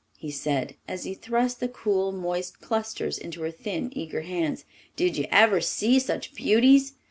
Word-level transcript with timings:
he 0.17 0.31
said, 0.31 0.73
as 0.87 1.03
he 1.03 1.13
thrust 1.13 1.59
the 1.59 1.67
cool, 1.67 2.11
moist 2.11 2.59
clusters 2.59 3.19
into 3.19 3.43
her 3.43 3.51
thin, 3.51 3.95
eager 3.95 4.21
hands. 4.21 4.65
"Did 4.95 5.15
you 5.15 5.27
ever 5.29 5.61
see 5.61 5.99
such 5.99 6.33
beauties?" 6.33 6.93